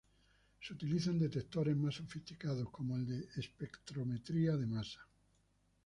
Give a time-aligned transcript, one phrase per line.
[0.59, 5.07] Se utilizan detectores más sofisticados como el de espectrometría de masa.